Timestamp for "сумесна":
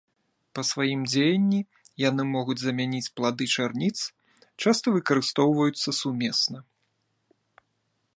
6.01-6.57